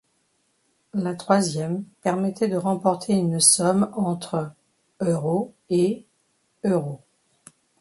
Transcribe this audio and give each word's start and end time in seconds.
La 0.95 1.13
troisième 1.13 1.83
permettait 2.01 2.47
de 2.47 2.57
remporter 2.57 3.13
une 3.13 3.39
somme 3.39 3.91
entre 3.93 4.51
€ 4.99 5.51
et 5.69 6.07
€. 6.65 6.99